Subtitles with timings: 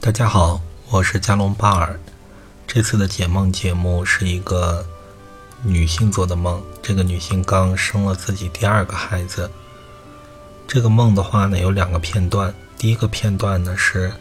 [0.00, 0.60] 大家好，
[0.90, 1.98] 我是加隆巴尔。
[2.68, 4.86] 这次的解梦节目是一个
[5.64, 9.50] 女性做的梦，这个女性刚生了自己第二个孩子。
[10.68, 12.54] 这个梦的话呢，有两个片段。
[12.78, 14.12] 第一个片段呢是，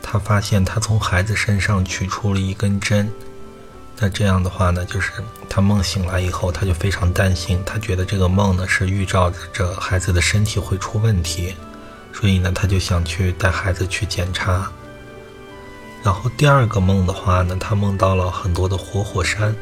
[0.00, 3.10] 她发现她从孩子身上取出了一根针。
[3.98, 5.10] 那这样的话呢，就是
[5.48, 11.56] 她梦醒来以后，她就非常担心，她觉得这个梦呢是预兆着孩子的身体会出问题，
[12.14, 14.70] 所以呢，她就想去带孩子去检查。
[16.08, 19.54] 然后第二个梦的话呢，他梦到了很多的活火山，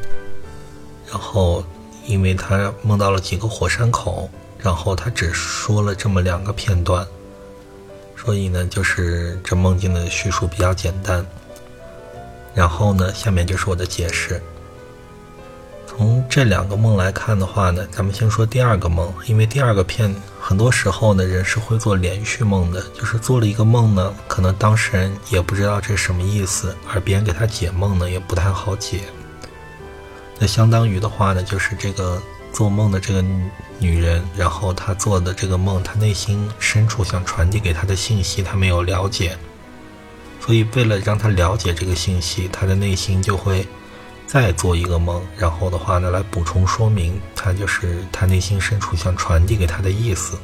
[1.10, 1.64] 然后
[2.06, 7.04] 因为他梦到了几个火山口，然后他只说了这么两个片段，
[8.16, 11.26] 所以呢，就是这梦境的叙述比较简单。
[12.54, 14.40] 然后呢，下面就是我的解释。
[15.96, 29.04] 从这两个梦来看的话呢，咱们先说第二个梦，因为第二个片很多时候呢，人是会做连续梦的，就是做了一个梦呢，可能当事人也不知道这是什么意思，而别人给他解梦呢，也不太好解。
[30.38, 32.20] 那相当于的话呢，就是这个
[32.52, 33.24] 做梦的这个
[33.78, 39.34] 女人，然后她做的这个梦，她内心深处想传递给她的信息，她没有了解。
[40.44, 43.66] 所以，为了让他了解这个信息，他的内心就会
[44.26, 50.36] 再做一个梦，然后的话呢，来补充说明他就是他内心深处想传递给他的意思。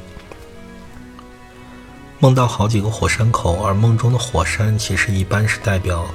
[2.19, 6.05] 梦到好几个火山口，而梦中的火山其实一般是代表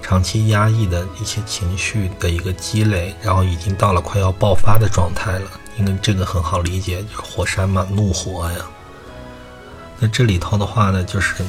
[0.00, 5.50] 长期压抑的一些情绪的一个积累，然后已经到了快要爆发的状态了。
[5.78, 8.58] 因为这个很好理解，就是火山嘛，怒火呀。
[9.98, 11.44] 那这里头的话呢，就是。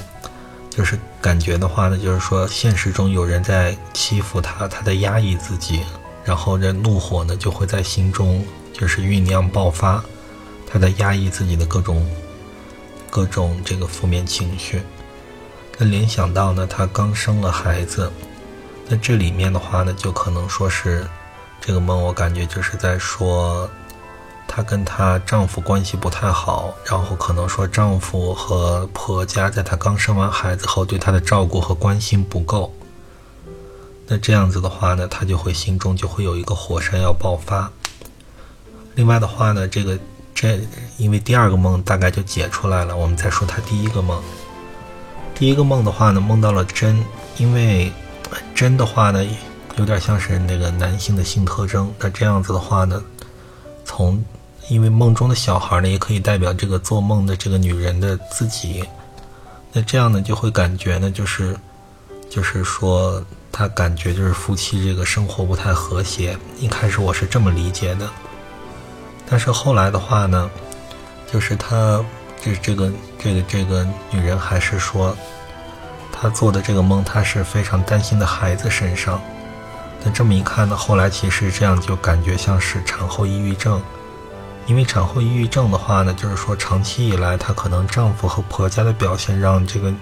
[0.75, 5.81] 就是感觉的话呢，就是说现实中有人在欺负他，他在压抑自己，
[6.23, 8.43] 然后这怒火呢就会在心中
[8.73, 10.03] 就是酝酿爆发，
[10.65, 12.03] 他在压抑自己的各种
[13.11, 14.81] 各种这个负面情绪。
[15.77, 18.11] 那联想到呢，他刚生了孩子，
[18.87, 21.07] 那这里面的话呢，就可能说是
[21.61, 23.69] 这个梦，我感觉就是在说。
[24.55, 32.71] 她跟她丈夫关系不太好，然后可能说丈夫和婆家在她刚生完孩子后对她的照顾和关心不够。
[34.05, 37.71] 那这样子的话呢，她就会心中就会有一个火山要爆发。
[38.93, 39.97] 另外的话呢，这个
[40.35, 40.59] 这
[40.99, 44.21] 因为第二个梦大概就解出来了，我们再说她第一个梦。
[45.33, 47.03] 第一个梦的话呢，梦到了真，
[47.37, 47.91] 因为
[48.53, 49.25] 真的话呢，
[49.77, 51.91] 有点像是那个男性的性特征。
[51.97, 53.03] 那这样子的话呢，
[53.83, 54.23] 从
[54.69, 58.83] 因为梦中的小孩呢，也可以代表这个做梦的这个女人的自己。
[59.71, 61.57] 那这样呢，就会感觉呢，就是，
[62.29, 66.37] 就是说，他感觉就是夫妻这个生活不太和谐。
[66.59, 68.09] 一开始我是这么理解的，
[69.29, 70.49] 但是后来的话呢，
[71.31, 72.03] 就是他
[72.41, 75.15] 这这个这个这个女人还是说，
[76.11, 79.19] 她做的这个梦，她是非常担心的孩子身上。
[80.03, 83.81] 那这么一看呢，后来其实这样就感觉像是产后抑郁症。
[84.65, 89.93] 因为产后抑郁症的话呢，就是说长期以来，她可能丈夫和婆家的表现让这个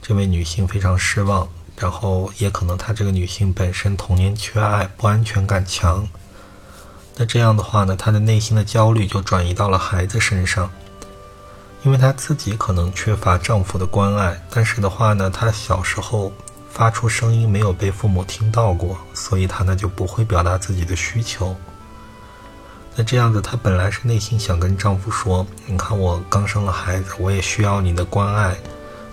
[0.00, 6.06] 这位女性非常失望，然后也可能她这个女性本身童年缺爱，不安全感强。
[7.16, 10.70] 那这样的话呢，她的内心的焦虑就转移到了孩子身上，
[11.82, 16.32] 因为她自己可能缺乏丈夫的关爱，但是的话呢，她小时候
[16.70, 21.56] 发出声音没有被父母听到过，所以她呢就不会表达自己的需求。
[22.96, 28.54] 那这样子，她本来是内心想跟丈夫说：“你看，我刚生了孩子，我也需要你的关爱。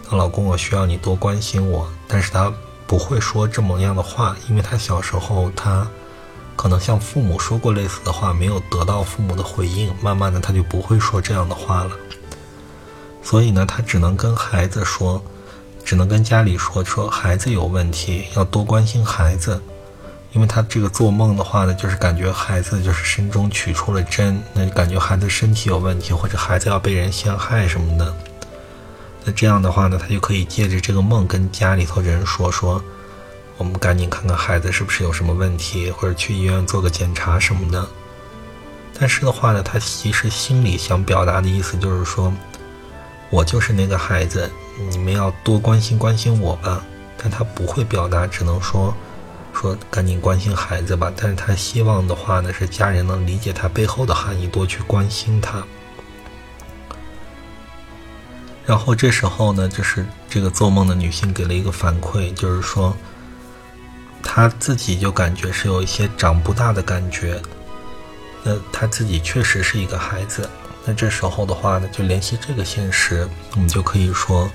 [0.09, 2.51] 那老公，我需要你多关心我。”但是她
[2.85, 5.87] 不会说这么样的话，因为她小时候，她
[6.55, 9.93] 可能向父母说过类似的话，没有得到父母的回应。
[10.01, 11.91] 慢慢的，她就不会说这样的话了。
[13.21, 15.23] 所以呢，她只能跟孩子说，
[15.85, 19.61] 只能跟家里说，说孩子有问题，要多关心孩子。
[20.33, 28.13] 因为他这个做梦的话呢，就是感觉孩子就是身中取出了针，那就感觉孩子身体有问题，或者孩子要被人陷害什么的。
[29.23, 32.83] 那这样的话呢，他就可以借着这个梦跟家里头人说说，
[33.57, 37.87] 我们赶紧看看孩子是不是有什么问题，或者去医院做个检查什么的。
[38.99, 42.31] 但是的话呢，他其实心里想表达的意思就是说，
[43.29, 44.49] 我就是那个孩子，
[44.89, 46.83] 你们要多关心关心我吧。
[47.17, 48.93] 但他不会表达，只能说。
[49.59, 55.63] 说赶紧关心孩子吧，但是他希望的话呢，是家人能理解他背后的含义，多去关心他。
[58.67, 62.95] 然后这时候呢，就是这个做梦的女性给了一个反馈，就是说，
[64.21, 67.41] 她自己就感觉是有一些长不大的感觉。
[68.43, 70.47] 那她自己确实是一个孩子。
[70.85, 74.47] 那这时候的话呢，就联系这个现实，我们就可以说，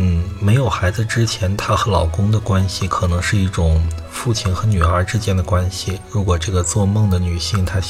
[0.00, 6.00] 嗯，没有孩子之前，她和老公的关系可能是一种父亲和女儿之间的关系。
[6.08, 7.80] 如果这个做梦的女性她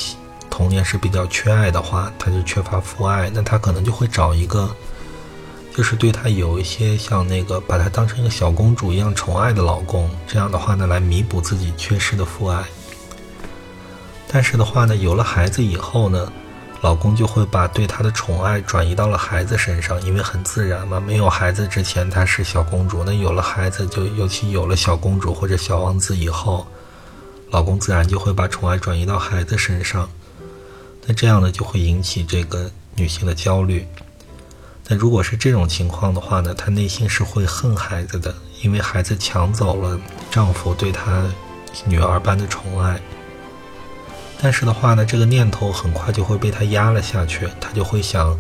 [0.49, 4.75] 童年是比较缺爱的话，她就缺乏父爱，那她可能就会找一个，
[5.77, 10.09] 就是对她有一些像那个把她当成一个小公主一样宠爱的老公。
[10.27, 12.65] 这样的话呢，来弥补自己缺失的父爱。
[14.27, 16.33] 但是的话呢，有了孩子以后呢？
[16.81, 21.01] 老公就会把对她的宠爱转移到了孩子身上，因为很自然嘛。
[21.01, 26.67] 没有孩子之前，她是小公主；那有了孩子，就尤其有了小公主或者小王子以后，
[27.51, 30.09] 老公自然就会把宠爱转移到孩子身上。
[31.05, 33.87] 那这样呢，就会引起这个女性的焦虑。
[34.87, 38.33] 那如果是这种情况的话呢，她内心是会恨孩子的，
[38.63, 39.99] 因为孩子抢走了
[40.31, 41.25] 丈夫对她
[41.85, 43.01] 女儿般的宠爱。
[44.41, 47.49] 但是的话呢，这个念头很快就会被他压了下去。
[47.61, 48.39] 他就会想，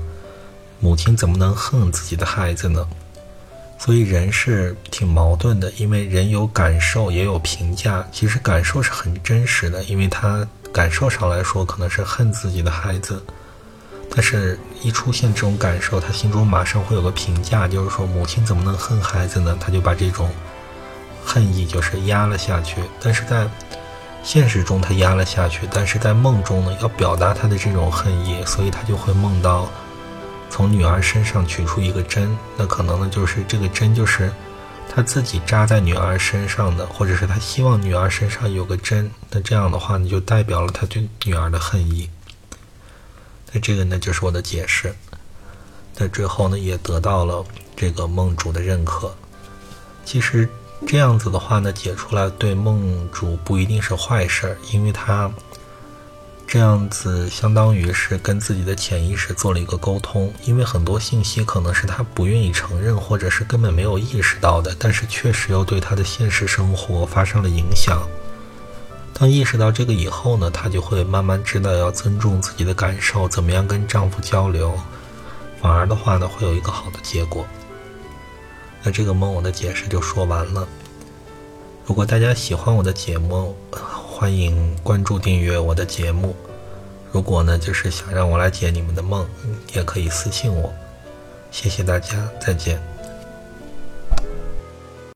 [0.78, 2.86] 母亲怎么能恨自己的孩子呢？
[3.80, 8.06] 所以人是挺矛盾的，因为人有感受，也有评价。
[8.10, 13.22] 其实感受是很真实的，因为他感受上来说可能是恨自己的孩子，
[14.10, 19.56] 但是一出现这种感受，他心中马上会有个评价，就是说母亲怎么能恨孩子呢？
[19.60, 20.28] 他就把这种
[21.24, 22.82] 恨意就是压了下去。
[23.00, 23.48] 但是在
[24.22, 29.66] 现实中他压了下去，但是在梦中呢，要表达他的这种恨意，所以他就会梦到
[30.50, 34.30] 从女儿身上取出一个针，那可能呢就是这个针就是
[34.94, 42.10] 他自己扎在女儿身上的，或者是他希望女儿身上有个针，那这样的话呢就代表了他对女儿的恨意。
[43.52, 44.94] 那这个呢就是我的解释，
[45.96, 47.42] 那最后呢也得到了
[47.74, 49.14] 这个梦主的认可。
[50.04, 50.46] 其实。
[50.86, 55.30] 这样子的话呢，解出来对梦主不一定是坏事儿，因为他
[56.46, 60.32] 这样子相当于是跟自己的潜意识做了一个沟通。
[60.44, 68.00] 因为很多信息可能是他不愿意承认，或者是根本没有意识到的，但是确实又对他的现实生活发生了影响。
[69.12, 74.72] 当意识到这个以后呢，她就会慢慢知道要尊重自己的感受，怎么样跟丈夫交流，
[75.60, 77.44] 反而的话呢，会有一个好的结果。
[78.82, 80.66] 那这个梦我的解释就说完了。
[81.86, 86.34] 如果大家喜欢我的节目，欢迎关注订阅我的节目。
[87.10, 89.26] 如果呢，就是想让我来解你们的梦，
[89.74, 90.72] 也可以私信我。
[91.50, 92.97] 谢谢大家，再见。